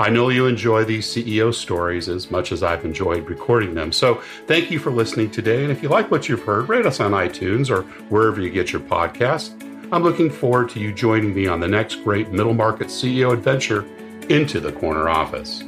[0.00, 3.90] I know you enjoy these CEO stories as much as I've enjoyed recording them.
[3.90, 5.64] So thank you for listening today.
[5.64, 8.70] And if you like what you've heard, rate us on iTunes or wherever you get
[8.70, 9.50] your podcasts.
[9.90, 13.84] I'm looking forward to you joining me on the next great middle market CEO adventure
[14.28, 15.64] into the corner office.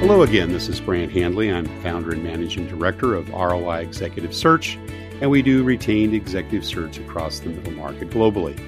[0.00, 1.52] Hello again, this is Brant Handley.
[1.52, 4.78] I'm founder and managing director of ROI Executive Search,
[5.20, 8.58] and we do retained executive search across the middle market globally.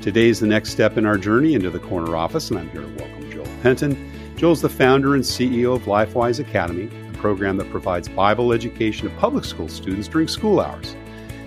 [0.00, 2.82] Today is the next step in our journey into the corner office, and I'm here
[2.82, 4.12] to welcome Joel Penton.
[4.36, 9.16] Joel's the founder and CEO of LifeWise Academy, a program that provides Bible education to
[9.16, 10.94] public school students during school hours.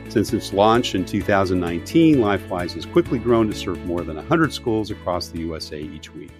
[0.10, 4.90] Since its launch in 2019, LifeWise has quickly grown to serve more than 100 schools
[4.90, 6.32] across the USA each week.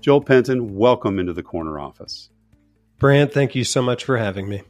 [0.00, 2.30] Joel Penton, welcome into the corner office.
[2.98, 4.62] Brant, thank you so much for having me.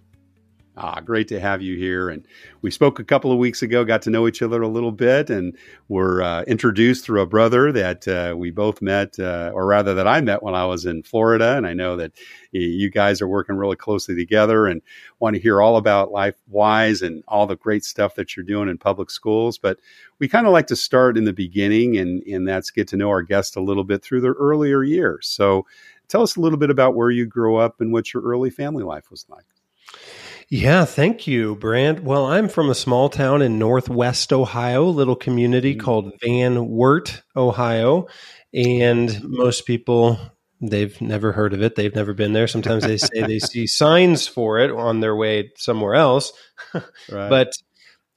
[0.76, 2.08] Ah, great to have you here.
[2.08, 2.24] And
[2.62, 5.28] we spoke a couple of weeks ago, got to know each other a little bit,
[5.28, 5.56] and
[5.88, 10.06] were uh, introduced through a brother that uh, we both met, uh, or rather, that
[10.06, 11.56] I met when I was in Florida.
[11.56, 12.12] And I know that
[12.52, 14.80] you guys are working really closely together and
[15.18, 18.78] want to hear all about LifeWise and all the great stuff that you're doing in
[18.78, 19.58] public schools.
[19.58, 19.78] But
[20.20, 23.08] we kind of like to start in the beginning, and, and that's get to know
[23.08, 25.26] our guest a little bit through their earlier years.
[25.26, 25.66] So
[26.06, 28.84] tell us a little bit about where you grew up and what your early family
[28.84, 29.44] life was like.
[30.50, 32.03] Yeah, thank you, Brant.
[32.03, 35.84] Well, I'm from a small town in northwest Ohio, little community mm-hmm.
[35.84, 38.09] called Van Wert, Ohio.
[38.53, 40.19] And most people,
[40.61, 41.77] they've never heard of it.
[41.77, 42.49] They've never been there.
[42.49, 46.33] Sometimes they say they see signs for it on their way somewhere else.
[46.75, 46.82] right.
[47.09, 47.53] But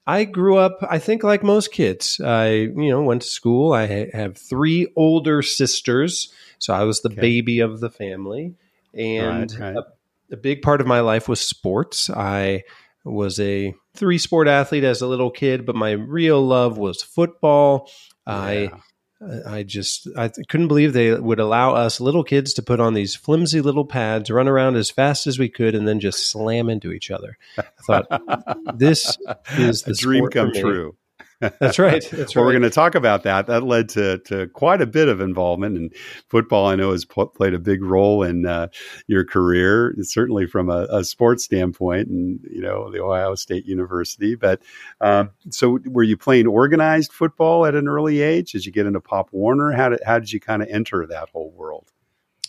[0.08, 2.20] I grew up, I think, like most kids.
[2.20, 3.74] I, you know, went to school.
[3.74, 6.34] I have three older sisters.
[6.58, 7.22] So I was the okay.
[7.22, 8.56] baby of the family.
[8.96, 9.86] And right, right
[10.32, 12.10] a big part of my life was sports.
[12.10, 12.64] I
[13.06, 17.90] was a three sport athlete as a little kid, but my real love was football.
[18.28, 18.34] Yeah.
[18.34, 18.72] I
[19.46, 23.16] I just I couldn't believe they would allow us little kids to put on these
[23.16, 26.92] flimsy little pads, run around as fast as we could, and then just slam into
[26.92, 27.38] each other.
[27.58, 29.18] I thought this
[29.58, 30.96] is the a dream come true.
[31.60, 32.04] That's right.
[32.12, 32.50] That's well, right.
[32.50, 33.48] we're going to talk about that.
[33.48, 35.90] That led to, to quite a bit of involvement in
[36.30, 36.68] football.
[36.68, 38.68] I know has played a big role in uh,
[39.08, 44.36] your career, certainly from a, a, sports standpoint, and you know the Ohio State University.
[44.36, 44.62] But
[45.02, 48.52] um, so, were you playing organized football at an early age?
[48.52, 49.72] Did you get into Pop Warner?
[49.72, 51.93] How did how did you kind of enter that whole world?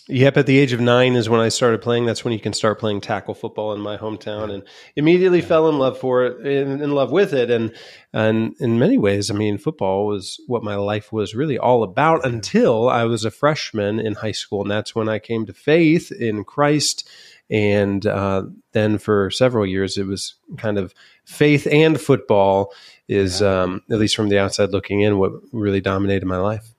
[0.07, 2.05] Yep, at the age of nine is when I started playing.
[2.05, 4.61] That's when you can start playing tackle football in my hometown, and
[4.95, 5.47] immediately yeah.
[5.47, 7.73] fell in love for it, in, in, love with it, and
[8.13, 12.23] and in many ways, I mean, football was what my life was really all about
[12.23, 16.11] until I was a freshman in high school, and that's when I came to faith
[16.11, 17.09] in Christ,
[17.49, 18.43] and uh,
[18.73, 20.93] then for several years it was kind of
[21.25, 22.71] faith and football
[23.07, 23.63] is yeah.
[23.63, 26.75] um, at least from the outside looking in what really dominated my life.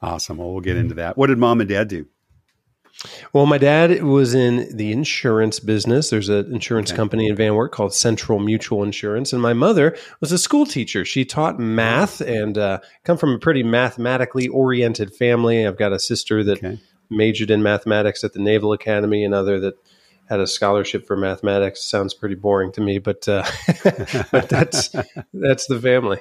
[0.00, 0.36] Awesome.
[0.36, 1.16] Well, we'll get into that.
[1.16, 2.06] What did mom and dad do?
[3.32, 6.10] Well, my dad was in the insurance business.
[6.10, 6.96] There's an insurance okay.
[6.96, 11.04] company in Van Wert called Central Mutual Insurance, and my mother was a school teacher.
[11.04, 15.66] She taught math and uh, come from a pretty mathematically oriented family.
[15.66, 16.80] I've got a sister that okay.
[17.10, 19.74] majored in mathematics at the Naval Academy, another that
[20.26, 21.82] had a scholarship for mathematics.
[21.82, 23.44] Sounds pretty boring to me, but uh,
[24.32, 24.88] but that's
[25.32, 26.20] that's the family.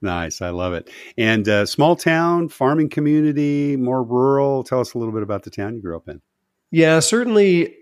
[0.00, 0.40] Nice.
[0.40, 0.90] I love it.
[1.16, 4.62] And uh, small town, farming community, more rural.
[4.62, 6.20] Tell us a little bit about the town you grew up in.
[6.70, 7.74] Yeah, certainly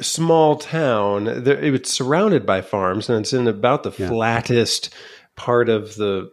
[0.00, 1.26] small town.
[1.26, 4.08] It was surrounded by farms, and it's in about the yeah.
[4.08, 4.94] flattest
[5.36, 6.30] part of the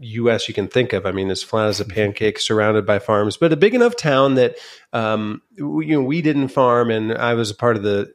[0.00, 0.48] U.S.
[0.48, 1.06] you can think of.
[1.06, 4.34] I mean, as flat as a pancake, surrounded by farms, but a big enough town
[4.34, 4.56] that
[4.92, 8.12] um, we, you know we didn't farm, and I was a part of the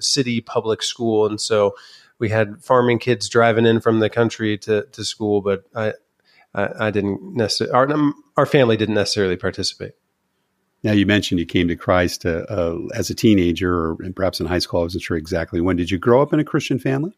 [0.00, 1.74] city public school, and so
[2.18, 5.40] we had farming kids driving in from the country to to school.
[5.40, 5.94] But I
[6.54, 9.92] I, I didn't necessarily our our family didn't necessarily participate.
[10.82, 14.46] Now you mentioned you came to Christ uh, uh, as a teenager, or perhaps in
[14.46, 14.80] high school.
[14.80, 15.76] I wasn't sure exactly when.
[15.76, 17.12] Did you grow up in a Christian family?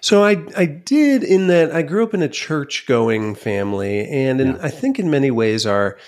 [0.00, 4.40] So I I did in that I grew up in a church going family, and
[4.40, 4.58] in, yeah.
[4.62, 5.98] I think in many ways our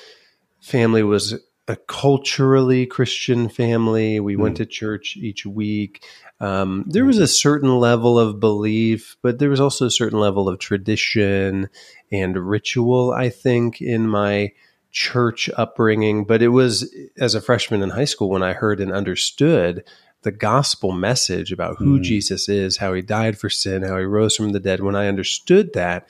[0.60, 1.34] family was
[1.68, 4.20] a culturally Christian family.
[4.20, 4.40] We mm.
[4.40, 6.04] went to church each week.
[6.40, 10.48] Um, there was a certain level of belief, but there was also a certain level
[10.48, 11.68] of tradition
[12.12, 13.12] and ritual.
[13.12, 14.52] I think in my
[14.92, 18.92] church upbringing, but it was as a freshman in high school when I heard and
[18.92, 19.84] understood
[20.22, 22.02] the gospel message about who mm.
[22.02, 24.80] Jesus is, how he died for sin, how he rose from the dead.
[24.80, 26.08] When I understood that,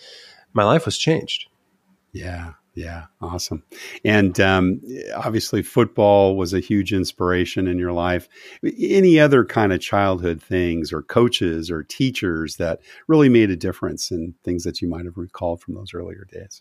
[0.52, 1.48] my life was changed.
[2.12, 2.52] Yeah.
[2.76, 3.62] Yeah, awesome.
[4.04, 4.82] And um,
[5.16, 8.28] obviously, football was a huge inspiration in your life.
[8.78, 14.10] Any other kind of childhood things, or coaches, or teachers that really made a difference
[14.10, 16.60] in things that you might have recalled from those earlier days?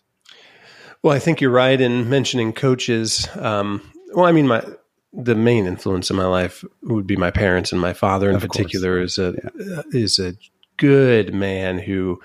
[1.02, 3.28] Well, I think you're right in mentioning coaches.
[3.36, 3.82] Um,
[4.14, 4.64] well, I mean, my
[5.12, 8.42] the main influence in my life would be my parents, and my father in of
[8.42, 9.18] particular course.
[9.18, 9.82] is a yeah.
[9.92, 10.34] is a
[10.78, 12.20] good man who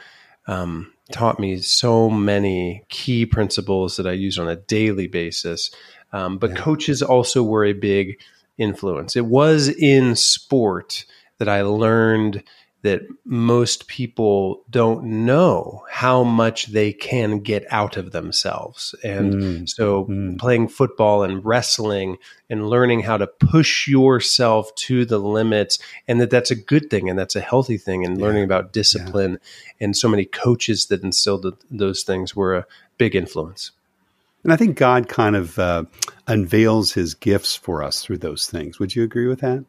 [0.48, 5.72] um, taught me so many key principles that I use on a daily basis.
[6.14, 6.58] Um, but yeah.
[6.58, 8.20] coaches also were a big
[8.58, 9.16] influence.
[9.16, 11.06] It was in sport
[11.38, 12.44] that I learned
[12.84, 18.96] that most people don't know how much they can get out of themselves.
[19.04, 19.70] And mm.
[19.70, 20.40] so mm.
[20.40, 22.18] playing football and wrestling
[22.50, 27.10] and learning how to push yourself to the limits and that that's a good thing
[27.10, 28.26] and that's a healthy thing and yeah.
[28.26, 29.86] learning about discipline yeah.
[29.86, 32.66] and so many coaches that instilled those things were a
[32.98, 33.72] big influence.
[34.44, 35.84] And I think God kind of uh,
[36.28, 38.80] unveils his gifts for us through those things.
[38.80, 39.64] Would you agree with that?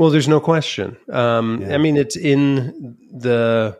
[0.00, 0.96] Well, there's no question.
[1.12, 1.74] Um, yeah.
[1.74, 3.78] I mean, it's in the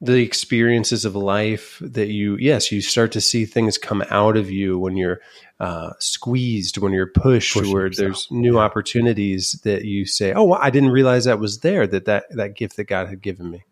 [0.00, 4.50] the experiences of life that you yes you start to see things come out of
[4.50, 5.20] you when you're
[5.60, 8.04] uh, squeezed when you're pushed Push where yourself.
[8.04, 8.62] there's new yeah.
[8.62, 12.56] opportunities that you say oh well, i didn't realize that was there that that that
[12.56, 13.62] gift that god had given me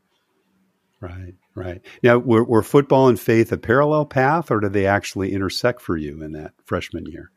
[1.00, 5.32] right right now were, were football and faith a parallel path or did they actually
[5.32, 7.32] intersect for you in that freshman year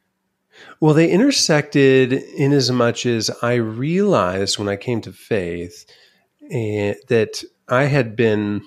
[0.80, 5.86] well, they intersected in as much as I realized when I came to faith
[6.46, 8.64] uh, that I had been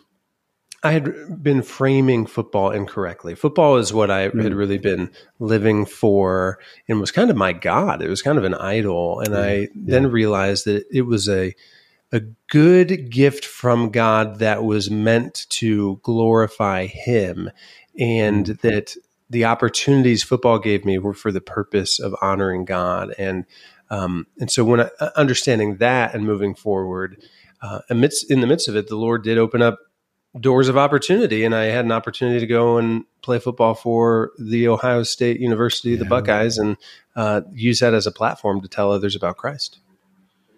[0.83, 3.35] I had been framing football incorrectly.
[3.35, 4.43] Football is what I mm.
[4.43, 5.11] had really been
[5.41, 8.03] living for and was kind of my God.
[8.03, 9.21] It was kind of an idol.
[9.21, 9.67] And I yeah.
[9.75, 11.55] then realized that it was a
[12.13, 17.51] a good gift from God that was meant to glorify him
[17.99, 18.61] and mm.
[18.61, 18.97] that
[19.29, 23.45] the opportunities football gave me were for the purpose of honoring God, and
[23.91, 27.23] um, and so when I, uh, understanding that and moving forward,
[27.63, 29.79] uh, amidst in the midst of it, the Lord did open up
[30.39, 34.69] doors of opportunity, and I had an opportunity to go and play football for the
[34.69, 35.99] Ohio State University, yeah.
[35.99, 36.77] the Buckeyes, and
[37.15, 39.79] uh, use that as a platform to tell others about Christ.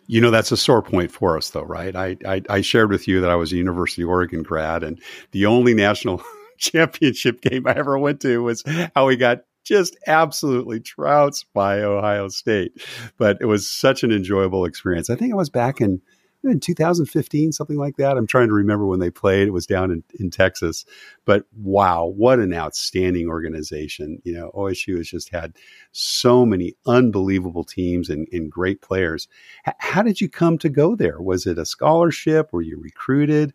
[0.07, 1.95] You know, that's a sore point for us, though, right?
[1.95, 5.01] I, I, I shared with you that I was a University of Oregon grad, and
[5.33, 6.23] the only national
[6.59, 8.63] championship game I ever went to was
[8.95, 12.73] how we got just absolutely trounced by Ohio State.
[13.19, 15.11] But it was such an enjoyable experience.
[15.11, 16.01] I think it was back in
[16.47, 18.17] eh, in 2015, something like that.
[18.17, 19.49] I'm trying to remember when they played.
[19.49, 20.87] It was down in, in Texas.
[21.27, 24.23] But wow, what an outstanding organization.
[24.25, 25.57] You know, OSU has just had
[25.93, 29.29] so many unbelievable teams and, and great players.
[29.67, 31.21] H- how did you come to go there?
[31.21, 32.53] Was it a scholarship?
[32.53, 33.53] Were you recruited?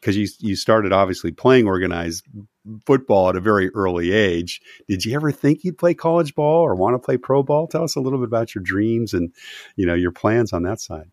[0.00, 2.24] Because you you started obviously playing organized
[2.86, 4.60] football at a very early age.
[4.88, 7.66] Did you ever think you'd play college ball or want to play pro ball?
[7.66, 9.32] Tell us a little bit about your dreams and
[9.76, 11.10] you know your plans on that side.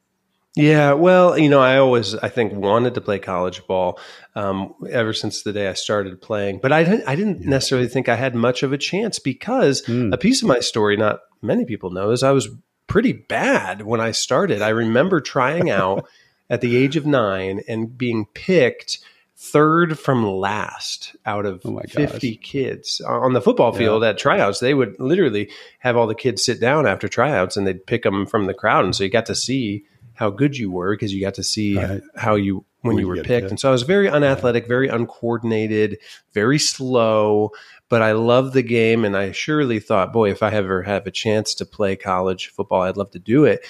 [0.56, 4.00] Yeah, well, you know, I always I think wanted to play college ball
[4.34, 7.50] um, ever since the day I started playing, but I didn't I didn't yeah.
[7.50, 10.12] necessarily think I had much of a chance because mm.
[10.12, 12.50] a piece of my story not many people know is I was
[12.88, 14.64] pretty bad when I started.
[14.64, 16.08] I remember trying out
[16.50, 19.00] at the age of nine and being picked
[19.40, 24.10] third from last out of oh 50 kids on the football field yeah.
[24.10, 24.60] at tryouts.
[24.60, 28.26] They would literally have all the kids sit down after tryouts and they'd pick them
[28.26, 28.84] from the crowd.
[28.84, 29.86] And so you got to see
[30.16, 32.02] how good you were because you got to see right.
[32.16, 33.28] how you when, when you were picked.
[33.28, 33.50] picked.
[33.52, 36.00] And so I was very unathletic, very uncoordinated,
[36.34, 37.52] very slow,
[37.90, 41.12] but I loved the game and I surely thought, boy, if I ever have a
[41.12, 43.66] chance to play college football, I'd love to do it.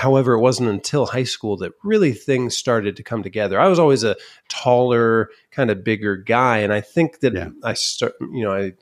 [0.00, 3.60] However, it wasn't until high school that really things started to come together.
[3.60, 4.16] I was always a
[4.48, 7.50] taller, kind of bigger guy, and I think that yeah.
[7.62, 8.72] I start, you know, I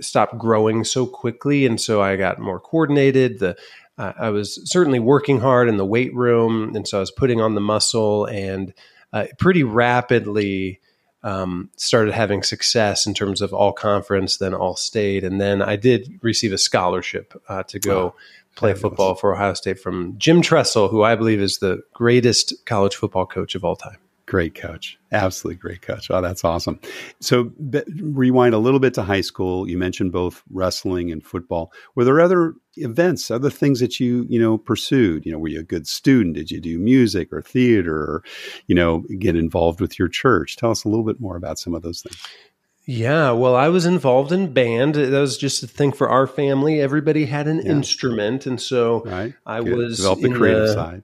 [0.00, 3.38] stopped growing so quickly, and so I got more coordinated.
[3.38, 3.56] The
[3.96, 7.40] uh, I was certainly working hard in the weight room, and so I was putting
[7.40, 8.74] on the muscle, and
[9.14, 10.80] uh, pretty rapidly
[11.22, 15.76] um, started having success in terms of all conference, then all state, and then I
[15.76, 18.14] did receive a scholarship uh, to go wow.
[18.58, 22.96] Play football for Ohio State from Jim Tressel, who I believe is the greatest college
[22.96, 23.98] football coach of all time.
[24.26, 24.98] Great coach.
[25.10, 26.10] Absolutely great coach.
[26.10, 26.78] Oh, that's awesome.
[27.20, 29.66] So, be, rewind a little bit to high school.
[29.66, 31.72] You mentioned both wrestling and football.
[31.94, 35.24] Were there other events, other things that you, you know, pursued?
[35.24, 36.34] You know, were you a good student?
[36.34, 38.24] Did you do music or theater or,
[38.66, 40.56] you know, get involved with your church?
[40.56, 42.20] Tell us a little bit more about some of those things.
[42.90, 44.94] Yeah, well, I was involved in band.
[44.94, 46.80] That was just a thing for our family.
[46.80, 47.72] Everybody had an yeah.
[47.72, 49.34] instrument, and so right.
[49.44, 49.76] I Good.
[49.76, 51.02] was develop the creative the, side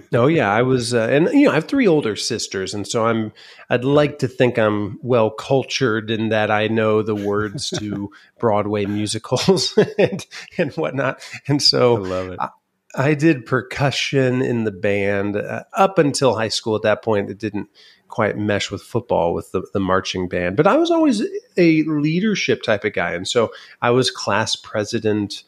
[0.12, 3.06] oh yeah, I was, uh, and you know, I have three older sisters, and so
[3.06, 3.32] I'm.
[3.70, 8.86] I'd like to think I'm well cultured in that I know the words to Broadway
[8.86, 10.26] musicals and
[10.58, 12.38] and whatnot, and so I love it.
[12.40, 12.48] I,
[12.94, 16.76] I did percussion in the band uh, up until high school.
[16.76, 17.68] At that point, it didn't
[18.12, 21.22] quite mesh with football with the, the marching band, but I was always
[21.56, 23.50] a leadership type of guy, and so
[23.80, 25.42] I was class president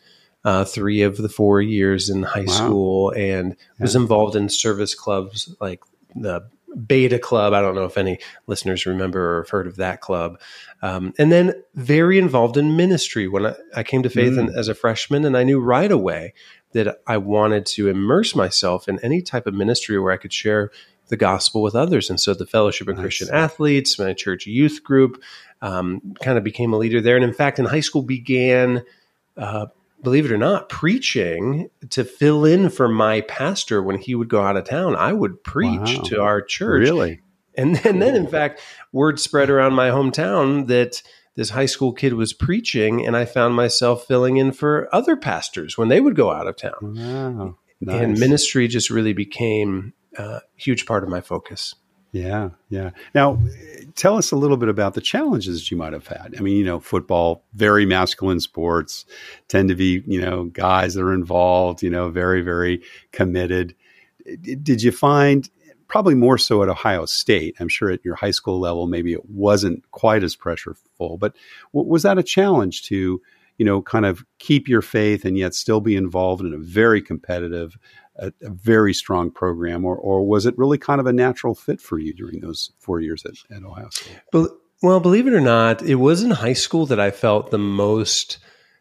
[0.44, 2.52] uh, three of the four years in high wow.
[2.52, 3.83] school and yeah.
[3.83, 5.83] was involved in service clubs like
[6.14, 6.47] the
[6.87, 7.52] Beta Club.
[7.52, 10.40] I don't know if any listeners remember or have heard of that club.
[10.83, 14.49] Um, and then very involved in ministry when I, I came to faith mm.
[14.49, 16.35] in, as a freshman, and I knew right away
[16.73, 20.73] that I wanted to immerse myself in any type of ministry where I could share
[21.08, 22.11] the gospel with others.
[22.11, 23.02] And so the Fellowship of nice.
[23.02, 25.23] Christian Athletes, my church youth group,
[25.62, 27.16] um, kind of became a leader there.
[27.16, 28.84] And in fact, in high school began
[29.37, 29.66] uh,
[30.04, 34.42] believe it or not, preaching to fill in for my pastor when he would go
[34.42, 34.94] out of town.
[34.94, 36.02] I would preach wow.
[36.04, 36.80] to our church.
[36.80, 37.20] Really?
[37.56, 38.61] And then, and then, in fact,
[38.92, 41.02] word spread around my hometown that
[41.34, 45.76] this high school kid was preaching, and I found myself filling in for other pastors
[45.76, 46.94] when they would go out of town.
[46.96, 47.56] Wow.
[47.80, 48.00] Nice.
[48.00, 51.75] And ministry just really became a huge part of my focus.
[52.12, 52.90] Yeah, yeah.
[53.12, 53.40] Now,
[53.97, 56.37] tell us a little bit about the challenges you might have had.
[56.38, 59.04] I mean, you know, football, very masculine sports,
[59.49, 63.75] tend to be, you know, guys that are involved, you know, very, very committed.
[64.40, 65.50] Did you find,
[65.88, 69.28] probably more so at Ohio State, I'm sure at your high school level, maybe it
[69.28, 71.35] wasn't quite as pressureful, but
[71.73, 73.21] was that a challenge to,
[73.59, 77.02] you know, kind of keep your faith and yet still be involved in a very
[77.02, 77.76] competitive
[78.16, 81.80] a, a, very strong program, or or was it really kind of a natural fit
[81.80, 84.21] for you during those four years at, at Ohio State?
[84.30, 84.50] But,
[84.83, 88.38] well, believe it or not, it was in high school that I felt the most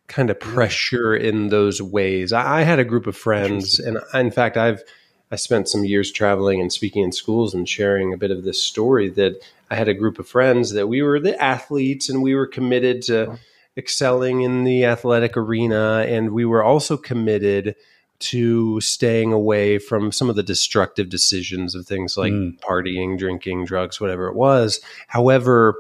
[0.08, 2.34] kind of pressure in those ways.
[2.34, 4.84] I, I had a group of friends, and I, in fact, I've
[5.32, 8.62] I spent some years traveling and speaking in schools and sharing a bit of this
[8.62, 12.36] story that I had a group of friends that we were the athletes and we
[12.36, 13.40] were committed to
[13.76, 17.76] excelling in the athletic arena, and we were also committed
[18.24, 22.60] to staying away from some of the destructive decisions of things like mm.
[22.60, 24.80] partying, drinking, drugs, whatever it was.
[25.08, 25.76] However,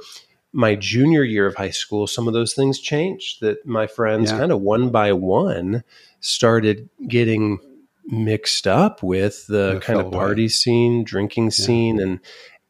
[0.51, 3.41] my junior year of high school, some of those things changed.
[3.41, 4.37] That my friends yeah.
[4.37, 5.83] kind of one by one
[6.19, 7.59] started getting
[8.05, 11.49] mixed up with the kind of party scene, drinking yeah.
[11.49, 12.19] scene, and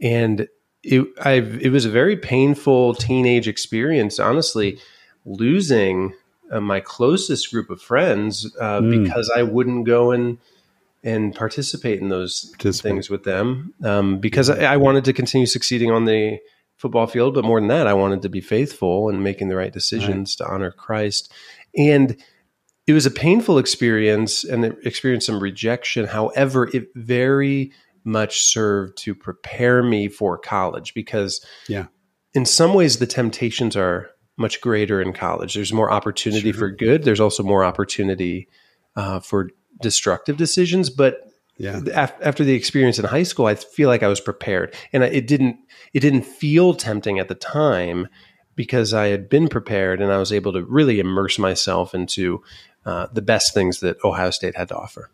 [0.01, 0.47] and
[0.83, 4.19] it I it was a very painful teenage experience.
[4.19, 4.79] Honestly,
[5.25, 6.13] losing
[6.53, 9.03] uh, my closest group of friends uh, mm.
[9.03, 10.37] because I wouldn't go and
[11.03, 15.91] and participate in those things with them um, because I, I, wanted to continue succeeding
[15.91, 16.39] on the
[16.77, 19.73] football field, but more than that, I wanted to be faithful and making the right
[19.73, 20.47] decisions right.
[20.47, 21.29] to honor Christ.
[21.77, 22.15] And
[22.87, 26.05] it was a painful experience and experienced some rejection.
[26.05, 27.73] However, it very
[28.05, 31.87] much served to prepare me for college because, yeah,
[32.33, 35.53] in some ways, the temptations are much greater in college.
[35.53, 36.59] There's more opportunity sure.
[36.59, 37.03] for good.
[37.03, 38.47] There's also more opportunity
[38.95, 40.89] uh, for destructive decisions.
[40.89, 41.17] But
[41.57, 41.81] yeah.
[41.93, 45.27] Af- after the experience in high school, I feel like I was prepared, and it
[45.27, 45.57] didn't
[45.93, 48.07] it didn't feel tempting at the time
[48.55, 52.43] because I had been prepared, and I was able to really immerse myself into
[52.85, 55.11] uh, the best things that Ohio State had to offer.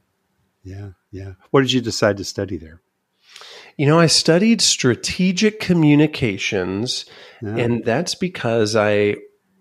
[0.63, 1.33] Yeah, yeah.
[1.51, 2.81] What did you decide to study there?
[3.79, 7.05] You know, I studied strategic communications,
[7.41, 7.55] yeah.
[7.55, 9.15] and that's because I,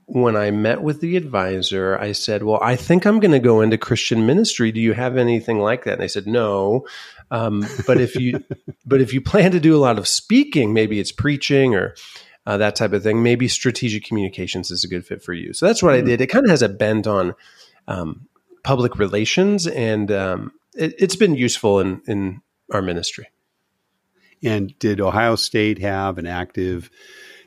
[0.07, 3.61] when I met with the advisor, I said, Well, I think I'm going to go
[3.61, 4.73] into Christian ministry.
[4.73, 5.93] Do you have anything like that?
[5.93, 6.85] And they said, No.
[7.31, 8.43] Um, but if you,
[8.85, 11.95] but if you plan to do a lot of speaking, maybe it's preaching or
[12.45, 13.23] uh, that type of thing.
[13.23, 15.53] Maybe strategic communications is a good fit for you.
[15.53, 15.95] So that's what.
[15.95, 16.21] I did.
[16.21, 17.37] It kind of has a bent on
[17.87, 18.27] um,
[18.65, 23.29] public relations, and um, it, has been useful in in our ministry.
[24.42, 26.90] And did Ohio State have an active,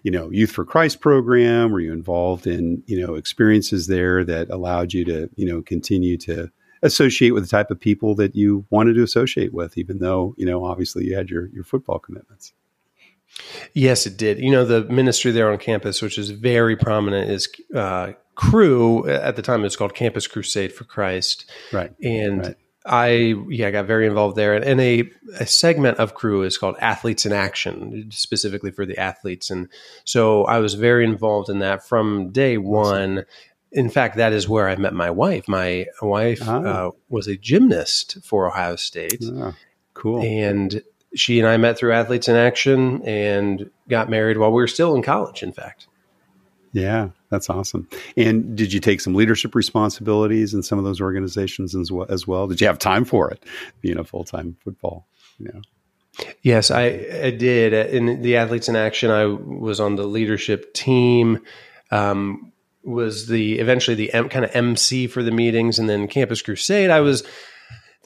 [0.03, 1.71] you know, Youth for Christ program?
[1.71, 6.17] Were you involved in, you know, experiences there that allowed you to, you know, continue
[6.19, 6.51] to
[6.83, 10.45] associate with the type of people that you wanted to associate with, even though, you
[10.45, 12.53] know, obviously you had your, your football commitments?
[13.74, 14.39] Yes, it did.
[14.39, 19.07] You know, the ministry there on campus, which is very prominent, is uh, Cru.
[19.07, 21.50] At the time, it was called Campus Crusade for Christ.
[21.71, 21.93] Right.
[22.03, 22.55] And right.
[22.86, 24.56] I, yeah, I got very involved there.
[24.56, 25.10] And a,
[25.40, 29.50] a segment of Cru is called Athletes in Action, specifically for the athletes.
[29.52, 29.68] And
[30.04, 33.26] so I was very involved in that from day one.
[33.72, 35.48] In fact, that is where I met my wife.
[35.48, 36.62] My wife Ah.
[36.88, 39.24] uh, was a gymnast for Ohio State.
[39.32, 39.54] Ah,
[39.94, 40.22] cool.
[40.22, 40.82] And
[41.16, 44.96] she and I met through Athletes in Action and got married while we were still
[44.96, 45.88] in college, in fact.
[46.74, 47.88] Yeah, that's awesome.
[48.18, 52.06] And did you take some leadership responsibilities in some of those organizations as well?
[52.10, 52.46] As well?
[52.46, 53.44] Did you have time for it,
[53.80, 55.08] being a full time football?
[55.40, 55.62] You know?
[56.44, 56.84] Yes, I,
[57.24, 57.74] I did.
[57.74, 61.40] In the Athletes in Action, I was on the leadership team.
[61.90, 62.52] Um,
[62.84, 66.90] was the eventually the M, kind of MC for the meetings, and then Campus Crusade.
[66.90, 67.24] I was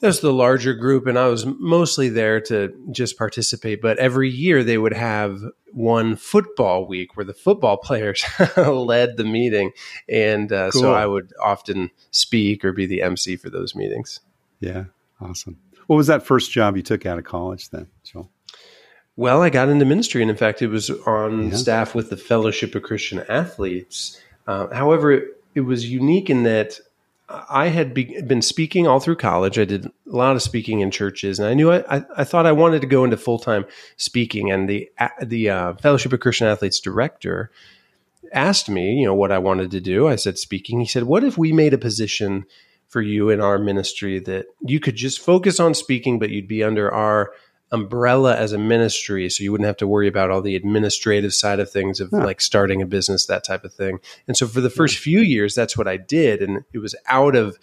[0.00, 3.80] that's the larger group, and I was mostly there to just participate.
[3.80, 5.40] But every year they would have
[5.72, 8.24] one football week where the football players
[8.56, 9.72] led the meeting,
[10.08, 10.82] and uh, Cool.
[10.82, 14.20] so I would often speak or be the MC for those meetings.
[14.60, 14.84] Yeah,
[15.20, 15.58] awesome.
[15.86, 18.30] What was that first job you took out of college then, Joel?
[19.18, 21.56] Well, I got into ministry, and in fact, it was on Yeah.
[21.56, 24.20] staff with the Fellowship of Christian Athletes.
[24.46, 25.24] Uh, however, it,
[25.54, 26.78] it was unique in that
[27.28, 29.58] I had be, been speaking all through college.
[29.58, 32.46] I did a lot of speaking in churches, and I knew I, I, I thought
[32.46, 33.64] I wanted to go into full time
[33.96, 34.50] speaking.
[34.50, 34.88] And the
[35.22, 37.50] the uh, Fellowship of Christian Athletes director
[38.32, 40.06] asked me, you know, what I wanted to do.
[40.06, 40.78] I said speaking.
[40.78, 42.46] He said, "What if we made a position
[42.88, 46.62] for you in our ministry that you could just focus on speaking, but you'd be
[46.62, 47.32] under our
[47.72, 51.60] umbrella as a ministry, so you wouldn't have to worry about all the administrative side
[51.60, 52.24] of things of Huh.
[52.24, 55.54] like starting a business, that type of thing." And so for the first few years,
[55.54, 57.58] that's what I did, and it was out of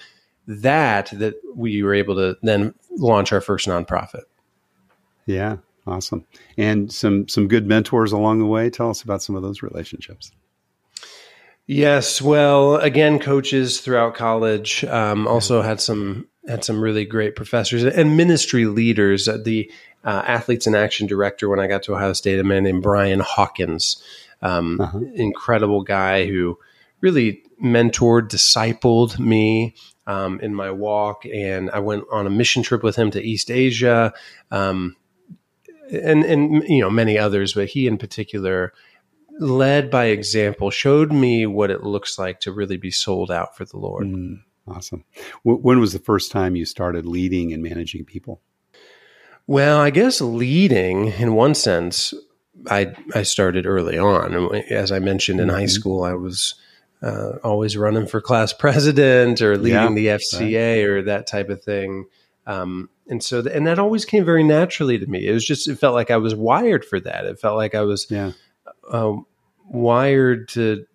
[0.48, 4.24] that that we were able to then launch our first nonprofit.
[5.26, 5.58] Yeah,
[5.88, 6.26] awesome.
[6.58, 8.70] And some some good mentors along the way.
[8.70, 10.32] Tell us about some of those relationships.
[11.66, 14.84] Yes, well, again, coaches throughout college.
[14.84, 19.26] Um, also had some had some really great professors and ministry leaders.
[19.26, 19.72] The
[20.04, 23.20] uh, athletes in action director when I got to Ohio State, a man named Brian
[23.20, 24.02] Hawkins,
[24.42, 25.00] um, Uh-huh.
[25.16, 26.58] incredible guy who
[27.02, 29.76] really mentored, discipled me
[30.08, 33.50] um, in my walk, and I went on a mission trip with him to East
[33.50, 34.14] Asia,
[34.52, 34.96] um,
[35.92, 38.74] and and you know many others, but he in particular
[39.40, 43.66] led by example, showed me what it looks like to really be sold out for
[43.66, 44.08] the Lord.
[44.08, 45.04] Mm, awesome.
[45.44, 48.42] W- when was the first time you started leading and managing people?
[49.48, 52.14] Well, I guess leading in one sense,
[52.70, 54.56] I I started early on.
[54.70, 55.70] As I mentioned in high Mhm.
[55.70, 56.56] school, I was
[57.02, 62.06] uh, always running for class president or leading the FCA or that type of thing.
[62.48, 65.28] Um, and so, th- and that always came very naturally to me.
[65.28, 67.26] It was just, it felt like I was wired for that.
[67.26, 68.32] It felt like I was Yeah.
[68.90, 69.26] um,
[69.68, 70.86] wired to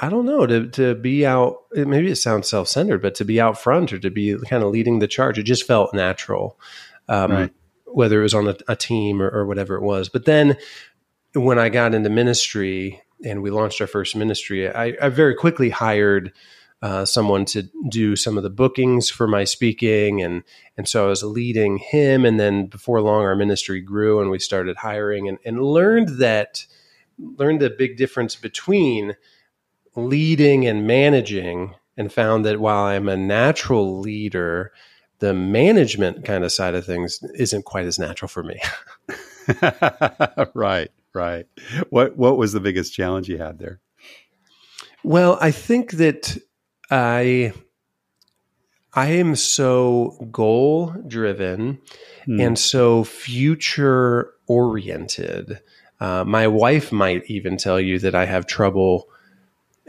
[0.00, 1.58] I don't know to to be out.
[1.72, 4.70] Maybe it sounds self centered, but to be out front or to be kind of
[4.72, 6.58] leading the charge, it just felt natural.
[7.08, 7.52] Um, Right.
[7.92, 10.56] Whether it was on a, a team or, or whatever it was, but then
[11.34, 15.70] when I got into ministry and we launched our first ministry, I, I very quickly
[15.70, 16.32] hired
[16.82, 20.42] uh, someone to do some of the bookings for my speaking, and
[20.76, 22.24] and so I was leading him.
[22.24, 26.66] And then before long, our ministry grew, and we started hiring, and, and learned that
[27.18, 29.14] learned the big difference between
[29.94, 34.72] leading and managing, and found that while I'm a natural leader,
[35.22, 38.60] the management kind of side of things isn't quite as natural for me.
[40.54, 40.90] right.
[41.14, 41.46] Right.
[41.90, 43.78] What What was the biggest challenge you had there?
[45.04, 46.36] Well, I think that
[46.90, 47.52] I
[48.94, 51.78] I am so goal driven
[52.24, 52.40] Hmm.
[52.40, 55.60] and so future oriented.
[56.00, 59.08] Uh, my wife might even tell you that I have trouble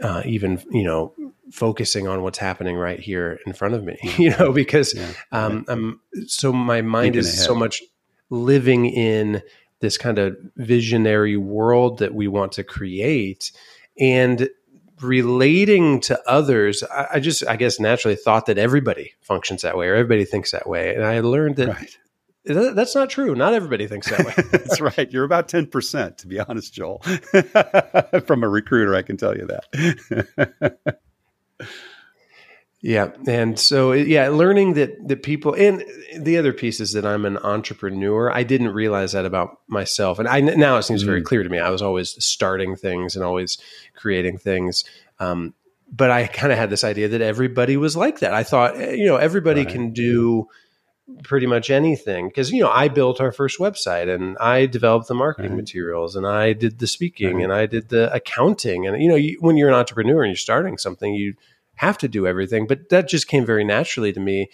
[0.02, 1.14] uh, even you know
[1.52, 3.98] focusing on what's happening right here in front of me.
[4.18, 5.12] You know because Yeah.
[5.32, 7.82] um, I'm so my mind Thinking is so much
[8.30, 9.42] living in
[9.80, 13.52] this kind of visionary world that we want to create
[14.00, 14.48] and
[15.00, 19.88] relating to others I, I just i guess naturally thought that everybody functions that way
[19.88, 21.98] or everybody thinks that way and i learned that Right.
[22.44, 25.10] That- that's not true not everybody thinks that way That's right.
[25.10, 26.98] You're about 10%, to be honest, Joel.
[28.26, 30.78] From a recruiter, I can tell you that.
[32.86, 35.82] Yeah, and so yeah, learning that that people and
[36.18, 38.30] the other piece is that I'm an entrepreneur.
[38.30, 41.24] I didn't realize that about myself, and I now it seems very Mm.
[41.24, 41.58] clear to me.
[41.58, 43.56] I was always starting things and always
[43.96, 44.84] creating things,
[45.18, 45.54] um,
[45.90, 48.34] but I kind of had this idea that everybody was like that.
[48.34, 49.72] I thought eh, you know everybody Right.
[49.72, 50.48] can do
[51.22, 52.28] pretty much anything.
[52.28, 55.60] Because you know I built our first website and I developed the marketing right.
[55.60, 57.44] materials and I did the speaking right.
[57.44, 58.86] and I did the accounting.
[58.86, 61.34] And you know you, when you're an entrepreneur and you're starting something you
[61.76, 64.48] have to do everything but that just came very naturally to me.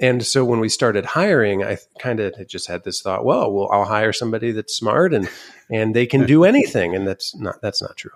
[0.00, 3.68] And so when we started hiring I kind of just had this thought well well
[3.70, 5.28] I'll hire somebody that's smart and
[5.70, 6.96] and they can do anything.
[6.96, 8.10] And that's not that's not true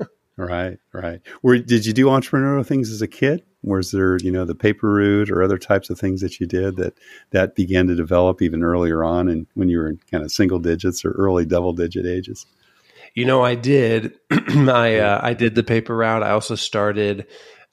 [0.44, 4.44] right right where did you do entrepreneurial things as a kid was there, you know,
[4.44, 6.94] the paper route or other types of things that you did that
[7.30, 10.58] that began to develop even earlier on, and when you were in kind of single
[10.58, 12.46] digits or early double digit ages?
[13.14, 14.14] You know, I did.
[14.30, 16.22] I uh, I did the paper route.
[16.22, 17.26] I also started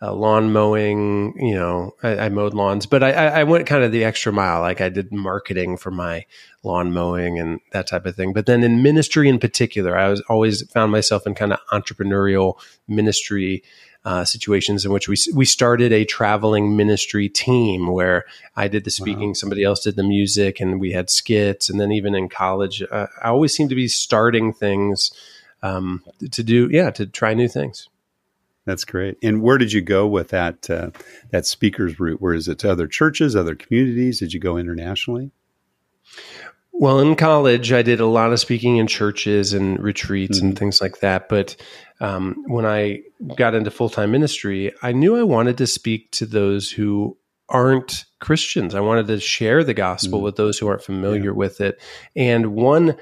[0.05, 1.33] uh, lawn mowing.
[1.37, 4.61] You know, I, I mowed lawns, but I, I, went kind of the extra mile.
[4.61, 6.25] Like I did marketing for my
[6.63, 8.33] lawn mowing and that type of thing.
[8.33, 12.59] But then in ministry in particular, I was always found myself in kind of entrepreneurial
[12.87, 13.63] ministry
[14.03, 18.91] uh, situations in which we we started a traveling ministry team where I did the
[18.91, 19.33] speaking, wow.
[19.33, 21.71] somebody else did the music, and we had skits.
[21.71, 25.11] And then even in college, uh, I always seem to be starting things
[25.63, 27.89] um, to do, yeah, to try new things.
[28.65, 29.17] That's great.
[29.21, 30.89] And where did you go with that uh,
[31.29, 32.21] that speakers route?
[32.21, 34.19] Where is it to other churches, other communities?
[34.19, 35.31] Did you go internationally?
[36.77, 40.47] Well, in college, I did a lot of speaking in churches and retreats mm-hmm.
[40.47, 41.29] and things like that.
[41.29, 41.55] But
[42.01, 43.01] um, when I
[43.37, 48.05] got into full time ministry, I knew I wanted to speak to those who aren't
[48.19, 48.75] Christians.
[48.75, 50.25] I wanted to share the gospel mm-hmm.
[50.25, 51.31] with those who aren't familiar yeah.
[51.31, 51.79] with it.
[52.15, 52.97] And one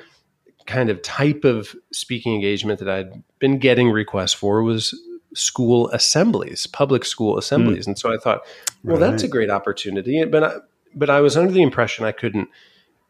[0.68, 4.94] kind of type of speaking engagement that I'd been getting requests for was
[5.36, 7.86] school assemblies, public school assemblies.
[7.86, 7.88] Mm.
[7.88, 8.42] And so I thought,
[8.84, 9.12] well, right.
[9.12, 10.24] that's a great opportunity.
[10.26, 10.56] But I,
[10.96, 12.50] but I was under the impression I couldn't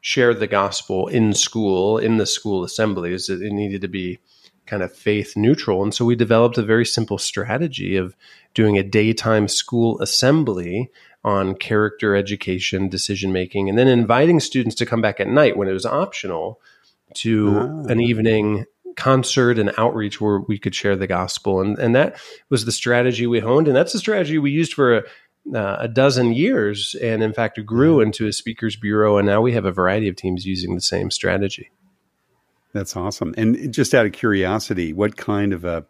[0.02, 3.30] share the gospel in school, in the school assemblies.
[3.30, 4.20] It needed to be
[4.66, 5.84] kind of faith neutral.
[5.84, 8.16] And so we developed a very simple strategy of
[8.54, 10.90] doing a daytime school assembly
[11.24, 15.68] on character education, decision making, and then inviting students to come back at night when
[15.68, 16.60] it was optional
[17.14, 17.86] to oh.
[17.88, 21.62] an evening concert and outreach where we could share the gospel.
[21.62, 22.18] And, and that
[22.50, 23.68] was the strategy we honed.
[23.68, 25.04] And that's the strategy we used for a,
[25.54, 29.18] uh, a dozen years, and in fact, it grew into a speakers bureau.
[29.18, 31.70] And now we have a variety of teams using the same strategy.
[32.74, 33.36] That's awesome.
[33.38, 35.86] And just out of curiosity, what kind of a,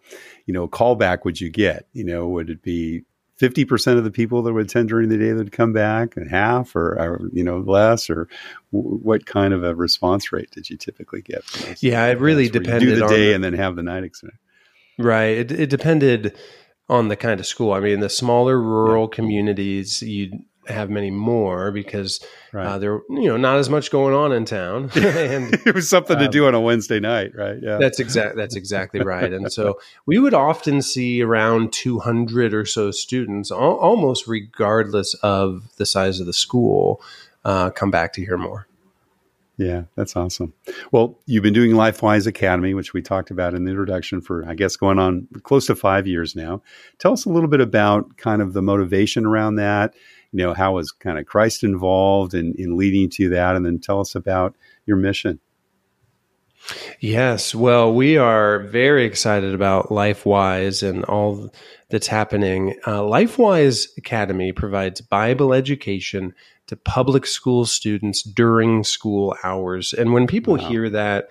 [0.46, 1.88] you know, callback would you get?
[1.94, 3.04] You know, would it be
[3.44, 6.30] 50% of the people that would attend during the day that would come back and
[6.30, 8.30] half or, or you know, less or
[8.72, 11.44] w- what kind of a response rate did you typically get?
[11.84, 14.40] Yeah, it really depended do the day the, and then have the night experience.
[14.98, 15.40] Right.
[15.40, 16.38] It, it depended
[16.88, 17.74] on the kind of school.
[17.74, 19.16] I mean, the smaller rural yeah.
[19.16, 20.36] communities, you'd
[20.68, 22.66] have many more because right.
[22.66, 24.90] uh, there, you know, not as much going on in town.
[24.96, 27.58] and it was something um, to do on a Wednesday night, right?
[27.62, 28.36] Yeah, that's exact.
[28.36, 29.32] That's exactly right.
[29.32, 35.76] And so we would often see around 200 or so students, al- almost regardless of
[35.78, 37.02] the size of the school,
[37.46, 38.68] uh, come back to hear more.
[39.58, 40.54] Yeah, that's awesome.
[40.92, 44.56] Well, you've been doing LifeWise Academy, which we talked about in the introduction for, I
[44.56, 46.64] guess, going on close to five years now.
[46.98, 49.94] Tell us a little bit about kind of the motivation around that.
[50.34, 53.56] You know, how was kind of Christ involved in, in leading to that?
[53.56, 55.40] And then tell us about your mission.
[57.00, 57.54] Yes.
[57.54, 61.54] Well, we are very excited about LifeWise and all
[61.90, 62.76] that's happening.
[62.86, 66.34] Uh, LifeWise Academy provides Bible education
[66.68, 69.94] to public school students during school hours.
[69.94, 70.70] And when people wow.
[70.70, 71.30] hear that,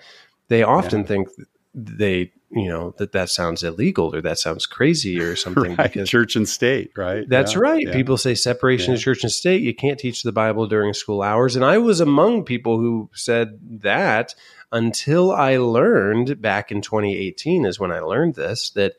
[0.49, 1.07] they often yeah.
[1.07, 1.29] think
[1.73, 5.91] they you know that that sounds illegal or that sounds crazy or something right.
[5.91, 7.59] because church and state right that's yeah.
[7.59, 7.93] right yeah.
[7.93, 8.95] people say separation yeah.
[8.95, 11.99] of church and state you can't teach the bible during school hours and i was
[11.99, 14.35] among people who said that
[14.71, 18.93] until i learned back in 2018 is when i learned this that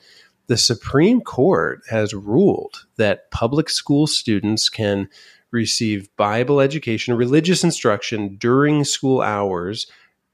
[0.47, 5.09] the supreme court has ruled that public school students can
[5.55, 9.87] receive Bible education, religious instruction during school hours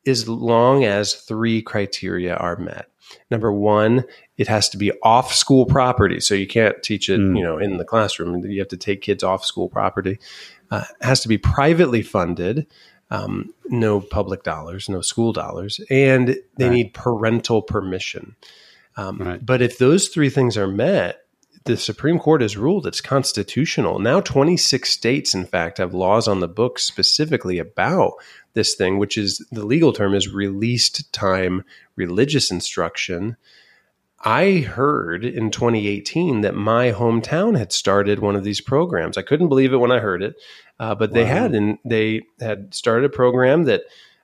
[0.07, 2.90] as long as three criteria are met.
[3.31, 4.05] Number one,
[4.37, 6.21] it has to be off school property.
[6.21, 7.37] So you can't teach it, mm.
[7.37, 8.45] you know, in the classroom.
[8.45, 10.19] You have to take kids off school property.
[10.71, 12.67] Uh, has to be privately funded.
[13.11, 16.73] Um, no public dollars, no school dollars, and they right.
[16.73, 18.37] need parental permission.
[18.97, 19.45] Um, right.
[19.45, 21.25] But if those three things are met,
[21.65, 23.99] the Supreme Court has ruled it's constitutional.
[23.99, 28.15] Now, 26 states, in fact, have laws on the books specifically about
[28.55, 31.65] this thing, which is the legal term is released time
[31.97, 33.37] religious instruction.
[34.23, 39.17] I heard in 2018 that my hometown had started one of these programs.
[39.17, 40.37] I couldn't believe it when I heard it,
[40.79, 41.15] uh, but wow.
[41.15, 43.83] they had, and they had started a program that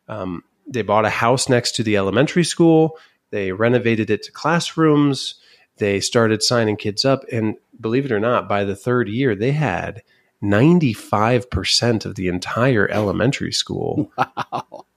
[0.08, 2.98] um, they bought a house next to the elementary school.
[3.30, 5.36] They renovated it to classrooms
[5.78, 7.24] they started signing kids up.
[7.30, 10.02] And believe it or not, by the third year, they had
[10.42, 14.12] 95% of the entire elementary school.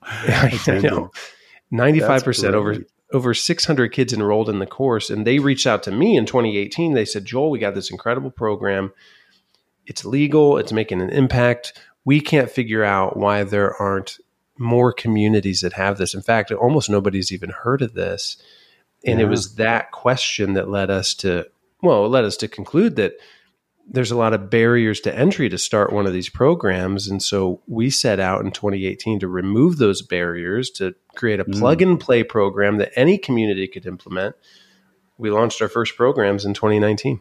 [0.02, 0.70] Wow.
[0.72, 1.12] I know.
[1.72, 2.78] 95% over
[3.12, 6.94] over 600 kids enrolled in the course and they reached out to me in 2018
[6.94, 8.92] they said joel we got this incredible program
[9.86, 11.74] it's legal it's making an impact
[12.06, 14.18] we can't figure out why there aren't
[14.58, 18.38] more communities that have this in fact almost nobody's even heard of this
[19.06, 19.26] and Yeah.
[19.26, 21.48] it was that question that led us to
[21.82, 23.14] well it led us to conclude that
[23.92, 27.62] there's a lot of barriers to entry to start one of these programs and so
[27.68, 31.58] we set out in 2018 to remove those barriers to create a Mm.
[31.60, 34.36] plug and play program that any community could implement
[35.18, 37.20] we launched our first programs in 2019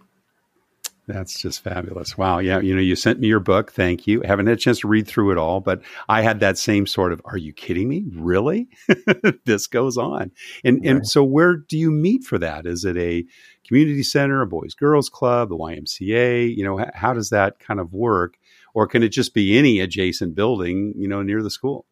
[1.08, 2.18] That's just fabulous.
[2.18, 2.38] Wow.
[2.38, 2.60] Yeah.
[2.60, 3.72] You know, you sent me your book.
[3.72, 4.20] Thank you.
[4.20, 7.14] Haven't had a chance to read through it all, but I had that same sort
[7.14, 8.04] of, are you kidding me?
[8.14, 8.68] Really?
[9.46, 10.30] this goes on.
[10.64, 10.86] And, Right.
[10.90, 12.66] and so where do you meet for that?
[12.66, 13.24] Is it a
[13.66, 16.54] community center, a boys girls club, the YMCA?
[16.54, 18.36] You know, how does that kind of work?
[18.74, 21.86] Or can it just be any adjacent building, you know, near the school?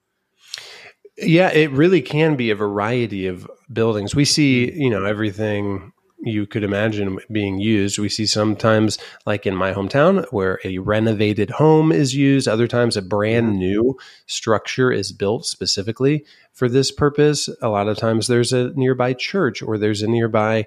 [1.17, 4.15] Yeah, it really can be a variety of buildings.
[4.15, 5.93] We see, you know, everything
[6.27, 7.99] you could imagine being used.
[7.99, 12.49] We see sometimes, like in my hometown, where a renovated home is used.
[12.49, 17.49] Other times, a brand new structure is built specifically for this purpose.
[17.63, 20.67] A lot of times, there's a nearby church or there's a nearby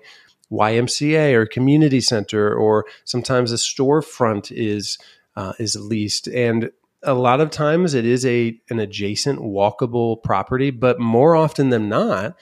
[0.52, 4.98] YMCA or community center, or sometimes a storefront is
[5.36, 6.28] uh, is leased.
[6.28, 6.72] And
[7.04, 11.89] a lot of times it is a an adjacent walkable property, but more often than
[11.89, 12.36] not,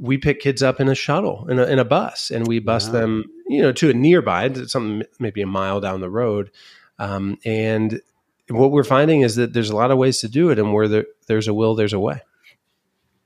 [0.00, 2.86] we pick kids up in a shuttle in a, in a bus and we bus
[2.86, 2.92] Wow.
[2.92, 6.50] them, you know, to a nearby, something maybe a mile down the road.
[6.98, 8.00] Um, and
[8.48, 10.88] what we're finding is that there's a lot of ways to do it, and where
[10.88, 12.20] there, there's a will, there's a way.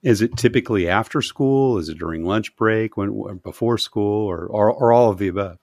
[0.03, 1.79] Is it typically after school?
[1.79, 2.97] Is it during lunch break?
[2.97, 5.59] When before school, or, or or all of the above?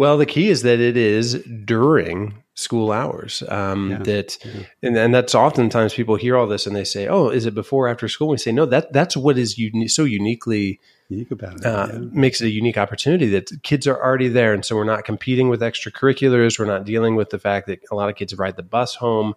[0.00, 1.34] Well, the key is that it is
[1.66, 3.42] during school hours.
[3.48, 4.62] Um, Yeah, that, yeah.
[4.82, 7.84] and, and that's oftentimes people hear all this and they say, "Oh, is it before
[7.84, 11.56] or after school?" We say, "No, that that's what is uni- so uniquely Unique about
[11.56, 11.66] it.
[11.66, 11.98] uh, yeah.
[12.12, 15.50] makes it a unique opportunity that kids are already there, and so we're not competing
[15.50, 16.58] with extracurriculars.
[16.58, 19.34] We're not dealing with the fact that a lot of kids ride the bus home.